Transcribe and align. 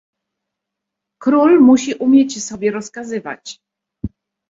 "Król 1.21 1.61
musi 1.61 1.93
umieć 1.95 2.43
sobie 2.43 2.71
rozkazywać..." 2.71 3.59